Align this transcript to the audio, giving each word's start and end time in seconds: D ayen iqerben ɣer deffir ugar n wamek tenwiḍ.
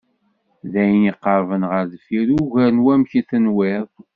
D 0.71 0.73
ayen 0.81 1.09
iqerben 1.11 1.63
ɣer 1.71 1.83
deffir 1.91 2.27
ugar 2.39 2.69
n 2.73 2.83
wamek 2.85 3.11
tenwiḍ. 3.29 3.89